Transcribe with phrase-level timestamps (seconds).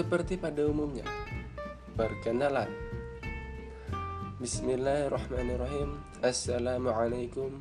[0.00, 1.04] Seperti pada umumnya,
[1.92, 2.72] perkenalan.
[4.40, 6.00] Bismillahirrahmanirrahim.
[6.24, 7.60] Assalamualaikum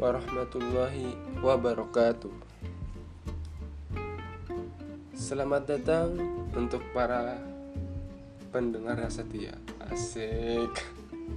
[0.00, 1.12] warahmatullahi
[1.44, 2.32] wabarakatuh.
[5.12, 6.16] Selamat datang
[6.56, 7.36] untuk para
[8.48, 9.52] pendengar setia.
[9.92, 10.72] Asik.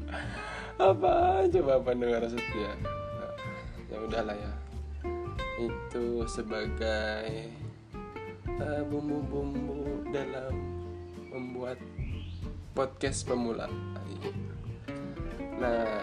[0.79, 2.71] Apa coba pendengar setia?
[3.91, 4.53] Ya udahlah ya.
[5.59, 7.51] Itu sebagai
[8.59, 10.51] uh, bumbu-bumbu dalam
[11.31, 11.79] membuat
[12.75, 13.71] podcast pemula.
[15.61, 16.01] Nah,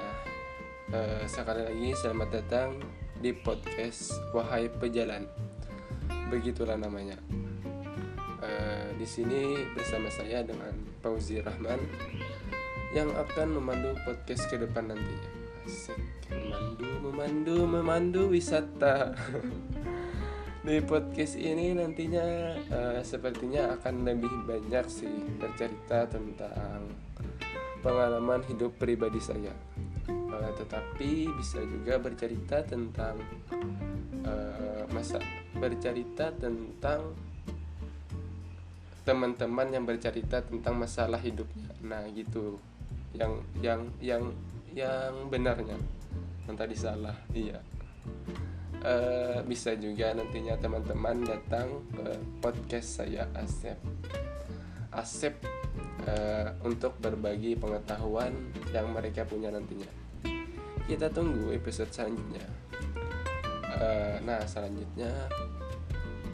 [0.95, 2.79] uh, sekali lagi selamat datang
[3.19, 5.29] di podcast Wahai Pejalan.
[6.33, 7.19] Begitulah namanya.
[8.39, 11.83] Uh, di sini bersama saya dengan Fauzi Rahman
[12.97, 15.17] yang akan memandu podcast ke depan nanti.
[15.69, 16.01] Asik,
[16.33, 19.13] memandu, memandu, memandu wisata.
[20.59, 22.27] di podcast ini nantinya
[22.67, 26.83] uh, sepertinya akan lebih banyak sih bercerita tentang
[27.79, 29.55] pengalaman hidup pribadi saya.
[30.09, 33.23] Uh, tetapi bisa juga bercerita tentang
[34.27, 35.23] uh, masa
[35.55, 37.15] bercerita tentang
[39.07, 41.71] teman-teman yang bercerita tentang masalah hidupnya.
[41.87, 42.59] Nah gitu.
[43.15, 44.25] Yang yang yang
[44.75, 45.79] yang benarnya.
[46.51, 47.78] Yang tadi salah iya
[48.85, 52.07] uh, bisa juga nantinya teman-teman datang ke
[52.39, 53.79] podcast saya Asep.
[54.95, 55.35] Asep
[56.07, 58.35] uh, untuk berbagi pengetahuan
[58.71, 59.91] yang mereka punya nantinya.
[60.89, 62.47] Kita tunggu episode selanjutnya.
[63.79, 65.13] Uh, nah selanjutnya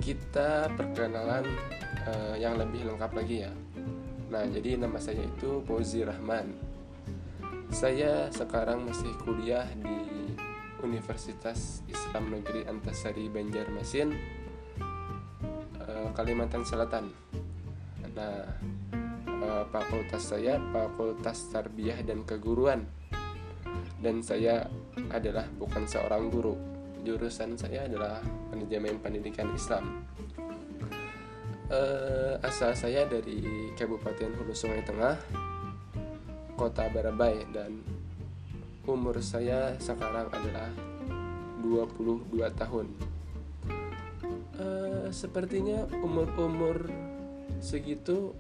[0.00, 1.44] kita perkenalan
[2.08, 3.52] uh, yang lebih lengkap lagi ya.
[4.30, 6.54] Nah jadi nama saya itu Pozi Rahman.
[7.74, 10.13] Saya sekarang masih kuliah di
[10.84, 14.12] Universitas Islam Negeri Antasari Banjarmasin
[16.12, 17.10] Kalimantan Selatan.
[18.14, 18.46] Nah
[19.72, 22.84] fakultas saya fakultas tarbiyah dan keguruan.
[23.98, 24.68] Dan saya
[25.10, 26.54] adalah bukan seorang guru.
[27.04, 28.20] Jurusan saya adalah
[28.52, 30.04] manajemen pendidikan Islam.
[31.64, 35.16] Uh, asal saya dari Kabupaten Hulu Sungai Tengah
[36.60, 37.80] kota Barabai dan
[38.84, 40.68] umur saya sekarang adalah
[41.64, 42.86] 22 tahun.
[44.54, 46.86] Uh, sepertinya umur-umur
[47.58, 48.36] segitu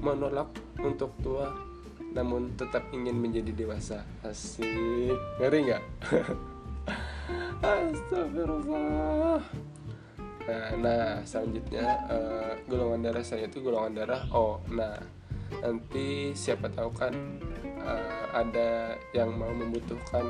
[0.00, 0.48] menolak
[0.80, 1.52] untuk tua
[2.16, 4.00] namun tetap ingin menjadi dewasa.
[4.24, 5.14] Asik.
[5.42, 5.84] Ngeri nggak?
[7.60, 9.42] Astagfirullah.
[10.48, 14.64] Nah, nah selanjutnya uh, golongan darah saya itu golongan darah O.
[14.72, 14.96] Nah
[15.60, 17.14] nanti siapa tahu kan
[17.82, 20.24] uh, ada yang mau membutuhkan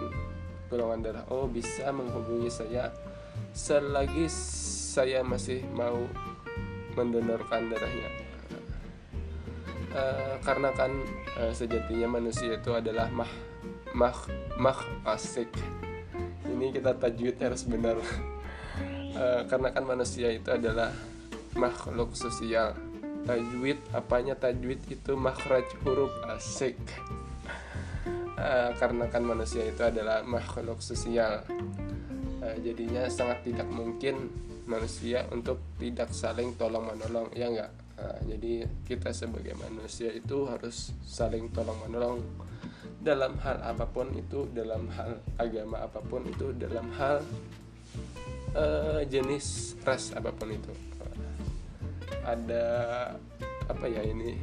[0.68, 1.24] golongan darah.
[1.32, 2.92] O bisa menghubungi saya.
[3.54, 5.98] Selagi saya masih mau
[6.94, 8.10] mendonorkan darahnya.
[9.88, 10.92] Uh, karena kan
[11.40, 13.30] uh, sejatinya manusia itu adalah mah
[13.96, 14.12] mah
[14.60, 14.76] mah
[15.16, 15.48] asik
[16.44, 17.96] ini kita tajwid harus benar.
[19.16, 20.92] Uh, karena kan manusia itu adalah
[21.56, 22.76] makhluk sosial
[23.28, 26.80] tajwid apanya tajwid itu makhraj huruf asik.
[28.38, 31.44] Uh, karena kan manusia itu adalah makhluk sosial.
[32.40, 34.32] Uh, jadinya sangat tidak mungkin
[34.64, 37.72] manusia untuk tidak saling tolong menolong ya enggak?
[37.98, 42.22] Nah, jadi kita sebagai manusia itu harus saling tolong menolong
[43.02, 47.26] dalam hal apa pun itu dalam hal agama apa pun itu dalam hal
[48.54, 50.70] uh, jenis ras apa pun itu
[52.24, 52.66] ada
[53.68, 54.36] apa ya ini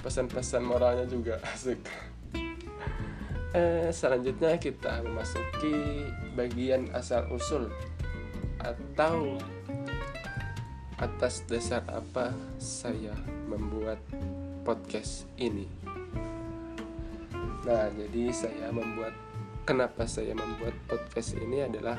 [0.00, 1.80] pesan-pesan moralnya juga asik
[3.54, 6.06] eh, selanjutnya kita memasuki
[6.38, 7.68] bagian asal usul
[8.60, 9.40] atau
[11.00, 12.28] atas dasar apa
[12.60, 13.16] saya
[13.48, 13.96] membuat
[14.62, 15.64] podcast ini.
[17.64, 19.16] Nah, jadi saya membuat
[19.64, 21.96] kenapa saya membuat podcast ini adalah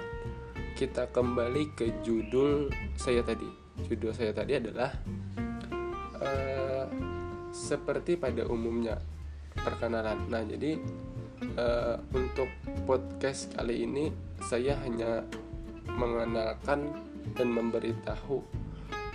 [0.77, 3.60] kita kembali ke judul saya tadi.
[3.87, 4.91] Judul saya tadi adalah
[6.19, 6.85] uh,
[7.51, 8.97] seperti pada umumnya
[9.55, 10.27] perkenalan.
[10.31, 10.79] Nah, jadi
[11.59, 12.47] uh, untuk
[12.87, 14.11] podcast kali ini
[14.41, 15.25] saya hanya
[15.85, 16.93] mengenalkan
[17.37, 18.41] dan memberitahu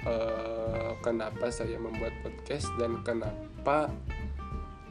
[0.06, 3.90] uh, kenapa saya membuat podcast dan kenapa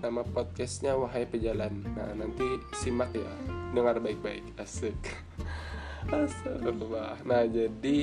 [0.03, 1.81] nama podcastnya Wahai Pejalan.
[1.95, 2.45] Nah nanti
[2.77, 3.31] simak ya,
[3.73, 4.97] dengar baik-baik, asik.
[6.13, 7.25] Astagfirullah.
[7.25, 8.01] Nah jadi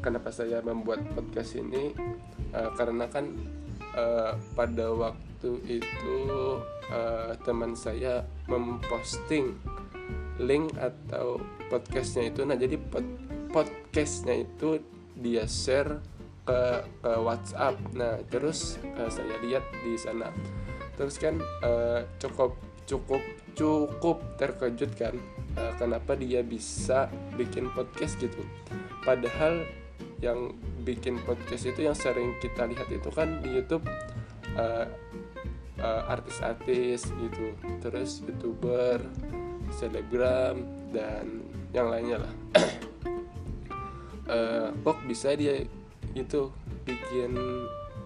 [0.00, 1.92] kenapa saya membuat podcast ini?
[2.50, 3.30] Uh, karena kan
[3.94, 6.18] uh, pada waktu itu
[6.90, 9.54] uh, teman saya memposting
[10.40, 11.38] link atau
[11.68, 12.42] podcastnya itu.
[12.48, 13.04] Nah jadi pod
[13.52, 14.80] podcastnya itu
[15.20, 16.00] dia share
[16.48, 16.60] ke
[17.04, 17.76] ke WhatsApp.
[17.94, 20.32] Nah terus uh, saya lihat di sana.
[20.96, 22.56] Terus kan uh, cukup
[22.88, 23.22] cukup
[23.54, 25.14] cukup terkejut kan
[25.54, 27.06] uh, kenapa dia bisa
[27.36, 28.42] bikin podcast gitu.
[29.04, 29.64] Padahal
[30.20, 33.84] yang bikin podcast itu yang sering kita lihat itu kan di YouTube
[34.56, 34.86] uh,
[35.80, 37.56] uh, artis-artis gitu.
[37.80, 39.00] Terus youtuber
[39.74, 42.32] selebgram dan yang lainnya lah.
[44.28, 45.64] Uh, kok bisa dia
[46.12, 46.50] itu
[46.84, 47.36] bikin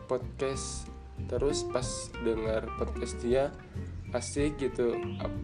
[0.05, 0.87] podcast
[1.31, 3.49] terus pas dengar podcast dia
[4.15, 4.95] asik gitu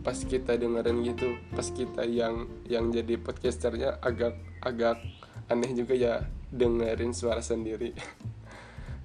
[0.06, 5.02] pas kita dengerin gitu pas kita yang yang jadi podcasternya agak agak
[5.50, 6.14] aneh juga ya
[6.50, 7.94] dengerin suara sendiri.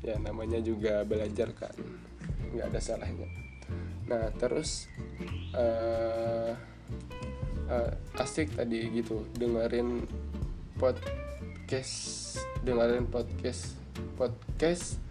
[0.06, 1.74] Ya namanya juga belajar kan
[2.54, 3.26] nggak ada salahnya.
[4.06, 4.86] Nah terus
[5.58, 6.54] uh,
[7.66, 10.06] uh, asik tadi gitu dengerin
[10.78, 13.74] podcast dengerin podcast
[14.14, 15.02] podcast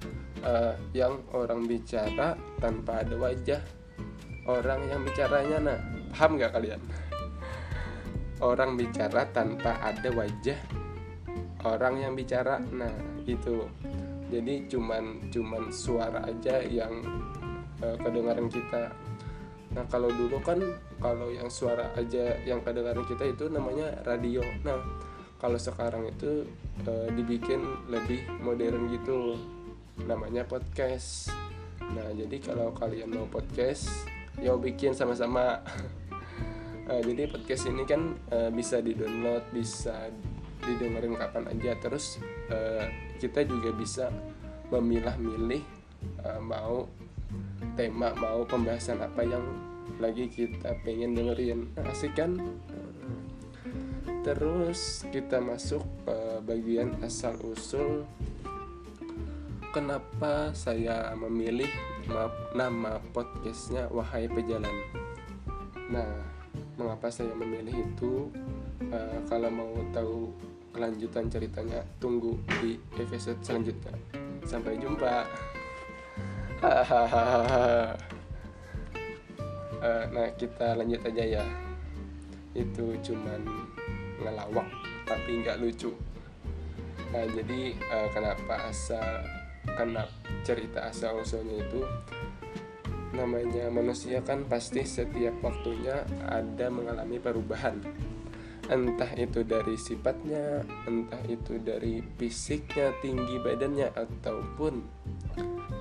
[0.46, 3.62] uh, yang orang bicara tanpa ada wajah.
[4.46, 5.78] Orang yang bicaranya nah
[6.14, 6.78] paham nggak kalian?
[8.38, 10.83] Orang bicara tanpa ada wajah
[11.64, 12.60] orang yang bicara.
[12.60, 12.92] Nah
[13.24, 13.64] itu.
[14.32, 17.04] Jadi cuman cuman suara aja yang
[17.80, 18.92] uh, kedengaran kita.
[19.74, 20.60] Nah kalau dulu kan
[21.02, 24.40] kalau yang suara aja yang kedengaran kita itu namanya radio.
[24.62, 24.80] Nah
[25.38, 26.48] kalau sekarang itu
[26.88, 29.38] uh, dibikin lebih modern gitu.
[30.04, 31.30] Namanya podcast.
[31.78, 33.86] Nah jadi kalau kalian mau podcast
[34.40, 35.62] ya bikin sama-sama.
[36.90, 40.10] Uh, jadi podcast ini kan uh, bisa di download bisa
[40.66, 41.72] didengerin kapan aja.
[41.78, 42.18] Terus
[42.50, 42.86] uh,
[43.20, 44.08] kita juga bisa
[44.72, 45.62] memilah-milih
[46.24, 46.88] uh, mau
[47.78, 49.44] tema mau pembahasan apa yang
[50.00, 51.70] lagi kita pengen dengerin.
[51.86, 52.40] Asik kan?
[54.24, 56.16] Terus kita masuk ke
[56.48, 58.08] bagian asal usul
[59.74, 61.68] kenapa saya memilih
[62.56, 64.72] nama podcastnya Wahai Pejalan?
[65.92, 66.08] Nah
[66.78, 68.32] mengapa saya memilih itu
[68.90, 70.32] uh, kalau mau tahu
[70.74, 73.94] kelanjutan ceritanya tunggu di episode selanjutnya.
[74.44, 75.24] Sampai jumpa.
[76.60, 77.94] Uh,
[80.14, 81.44] nah kita lanjut aja ya.
[82.52, 83.40] Itu cuman
[84.18, 84.68] ngelawak
[85.06, 85.94] tapi nggak lucu.
[87.14, 89.22] Nah jadi uh, kenapa asal
[89.78, 90.10] kenapa
[90.42, 91.86] cerita asal usulnya itu?
[93.14, 97.78] Namanya manusia kan pasti setiap waktunya ada mengalami perubahan
[98.72, 104.74] entah itu dari sifatnya, entah itu dari fisiknya, tinggi badannya, ataupun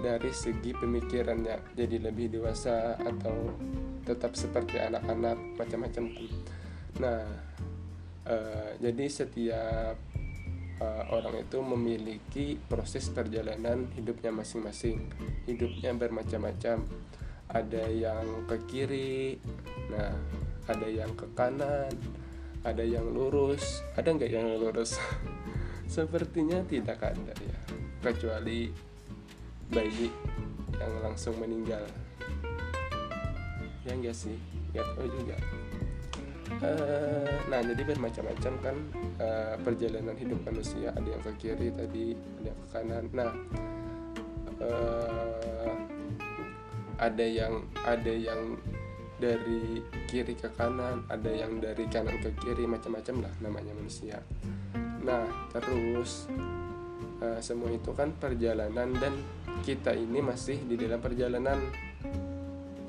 [0.03, 3.56] dari segi pemikirannya, jadi lebih dewasa atau
[4.03, 6.12] tetap seperti anak-anak macam-macam.
[7.00, 7.24] Nah,
[8.27, 9.95] uh, jadi setiap
[10.83, 15.07] uh, orang itu memiliki proses perjalanan hidupnya masing-masing.
[15.47, 16.83] Hidupnya bermacam-macam.
[17.53, 19.38] Ada yang ke kiri,
[19.94, 20.15] nah
[20.65, 21.91] ada yang ke kanan
[22.63, 24.98] ada yang lurus ada nggak yang lurus?
[25.94, 27.57] Sepertinya tidak ada ya
[28.04, 28.71] kecuali
[29.71, 30.12] bayi
[30.80, 31.83] yang langsung meninggal.
[33.83, 34.36] Ya enggak sih?
[34.71, 35.38] Nggak tahu juga.
[36.63, 38.75] Uh, nah jadi bermacam-macam kan
[39.20, 40.91] uh, perjalanan hidup manusia.
[40.96, 43.03] Ada yang ke kiri tadi ada yang ke kanan.
[43.12, 43.32] Nah
[44.63, 45.74] uh,
[47.00, 48.55] ada yang ada yang
[49.24, 49.80] dari
[50.12, 54.20] kiri ke kanan ada yang dari kanan ke kiri macam-macam lah namanya manusia.
[55.08, 55.24] Nah
[55.56, 56.27] terus
[57.24, 59.15] uh, semua itu kan perjalanan dan
[59.63, 61.56] kita ini masih di dalam perjalanan.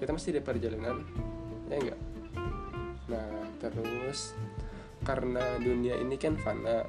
[0.02, 0.98] Kita masih di perjalanan
[1.70, 2.00] ya enggak?
[3.14, 3.30] Nah
[3.62, 4.34] terus
[5.06, 6.82] karena dunia ini kan fana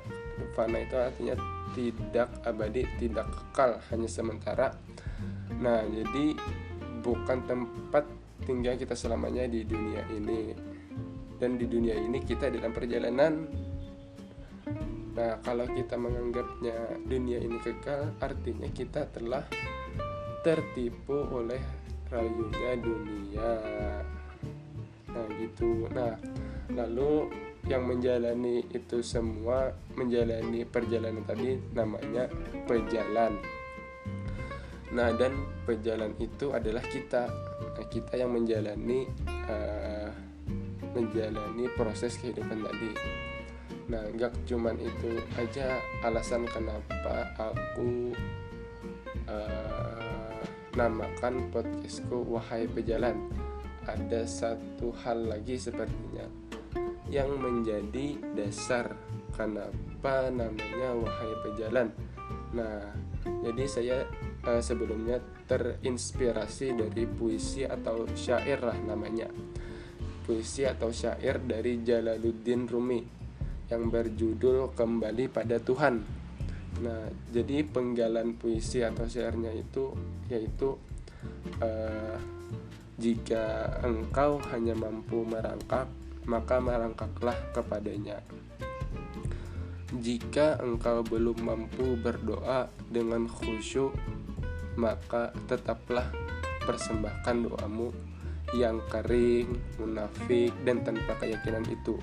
[0.58, 1.36] fana itu artinya
[1.78, 4.74] tidak abadi tidak kekal hanya sementara.
[5.62, 6.34] Nah jadi
[7.06, 10.54] bukan tempat tinggal kita selamanya di dunia ini.
[11.36, 13.34] Dan di dunia ini kita dalam perjalanan.
[15.16, 19.44] Nah kalau kita menganggapnya dunia ini kekal artinya kita telah
[20.46, 21.60] tertipu oleh
[22.08, 23.52] rayunya dunia.
[25.12, 25.90] Nah gitu.
[25.92, 26.16] Nah
[26.72, 27.32] lalu
[27.66, 32.30] yang menjalani itu semua menjalani perjalanan tadi namanya
[32.70, 33.42] pejalan
[34.94, 35.34] nah dan
[35.66, 37.26] pejalan itu adalah kita.
[37.76, 39.10] Nah, kita yang menjalani
[39.50, 40.10] uh,
[40.96, 42.92] menjalani proses kehidupan tadi.
[43.86, 48.16] Nah nggak cuman itu aja alasan kenapa aku
[49.30, 50.42] uh,
[50.74, 53.30] namakan podcastku wahai pejalan.
[53.86, 56.26] Ada satu hal lagi sepertinya
[57.06, 58.98] yang menjadi dasar
[59.38, 61.94] kenapa namanya wahai pejalan.
[62.56, 62.82] Nah
[63.46, 63.98] jadi saya
[64.46, 69.30] uh, sebelumnya terinspirasi dari puisi atau syair lah namanya
[70.26, 73.00] puisi atau syair dari Jalaluddin Rumi
[73.70, 76.02] yang berjudul Kembali pada Tuhan.
[76.82, 79.94] Nah, jadi penggalan puisi atau syairnya itu
[80.28, 80.76] yaitu
[81.62, 82.18] uh,
[82.98, 85.88] jika engkau hanya mampu merangkak,
[86.26, 88.20] maka merangkaklah kepadanya.
[89.96, 93.96] Jika engkau belum mampu berdoa dengan khusyuk,
[94.76, 96.12] maka tetaplah
[96.64, 97.92] persembahkan doamu
[98.56, 99.52] yang kering,
[99.82, 102.00] munafik, dan tanpa keyakinan itu.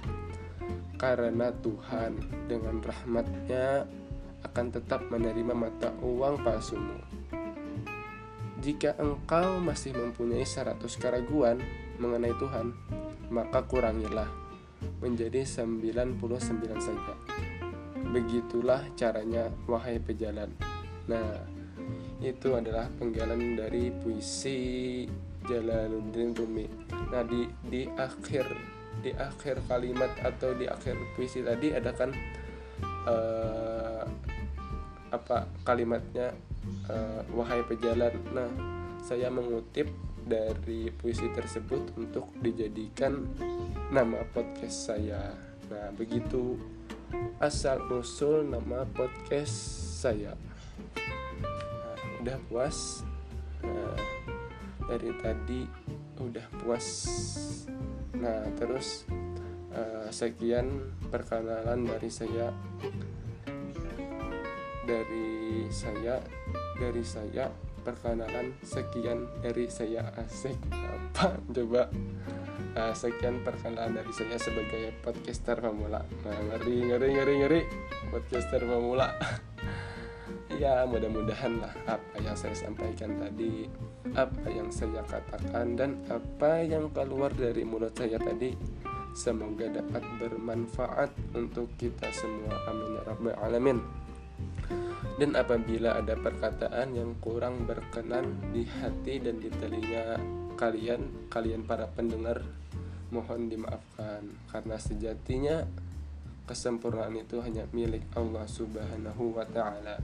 [1.00, 3.88] Karena Tuhan dengan rahmatnya
[4.42, 6.98] akan tetap menerima mata uang palsumu.
[8.62, 11.58] Jika engkau masih mempunyai 100 keraguan
[11.98, 12.70] mengenai Tuhan,
[13.26, 14.30] maka kurangilah
[15.02, 16.22] menjadi 99
[16.78, 17.14] saja.
[18.14, 20.54] Begitulah caranya wahai pejalan.
[21.10, 21.42] Nah,
[22.22, 25.02] itu adalah penggalan dari puisi
[25.42, 26.66] Jalaluddin Rumi.
[27.10, 28.46] Nah, di di akhir
[29.02, 32.14] di akhir kalimat atau di akhir puisi tadi ada kan
[33.10, 34.06] uh,
[35.10, 36.30] apa kalimatnya
[36.86, 38.14] uh, wahai pejalan.
[38.30, 38.50] Nah,
[39.02, 39.90] saya mengutip
[40.22, 43.26] dari puisi tersebut untuk dijadikan
[43.90, 45.34] nama podcast saya.
[45.66, 46.54] Nah, begitu
[47.42, 49.52] asal usul nama podcast
[49.98, 50.38] saya
[52.22, 53.02] udah puas
[53.66, 53.98] nah,
[54.86, 55.66] dari tadi
[56.22, 56.86] udah puas.
[58.14, 59.02] Nah terus
[59.74, 62.54] uh, sekian perkenalan dari saya.
[64.82, 66.18] Dari saya
[66.78, 67.50] dari saya
[67.82, 70.14] perkenalan sekian dari saya.
[70.14, 71.42] Asik apa?
[71.50, 71.90] Coba
[72.78, 76.06] uh, sekian perkenalan dari saya sebagai podcaster pemula.
[76.22, 77.60] Nah, ngeri ngeri ngeri ngeri.
[78.14, 79.10] Podcaster pemula
[80.62, 83.66] ya mudah-mudahan lah apa yang saya sampaikan tadi
[84.14, 88.54] apa yang saya katakan dan apa yang keluar dari mulut saya tadi
[89.10, 92.54] semoga dapat bermanfaat untuk kita semua.
[92.70, 93.78] Amin ya rabbal alamin.
[95.20, 100.16] Dan apabila ada perkataan yang kurang berkenan di hati dan di telinga
[100.56, 102.40] kalian kalian para pendengar
[103.12, 104.24] mohon dimaafkan.
[104.48, 105.68] Karena sejatinya
[106.48, 110.00] kesempurnaan itu hanya milik Allah Subhanahu wa taala.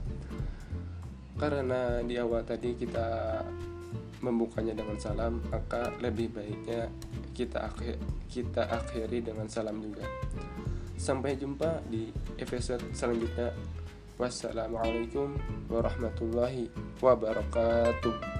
[1.39, 3.39] Karena di awal tadi kita
[4.19, 6.91] membukanya dengan salam, maka lebih baiknya
[7.31, 7.95] kita akhir
[8.27, 10.03] kita akhiri dengan salam juga.
[10.99, 13.55] Sampai jumpa di episode selanjutnya.
[14.19, 15.39] Wassalamualaikum
[15.71, 16.67] warahmatullahi
[16.99, 18.38] wabarakatuh.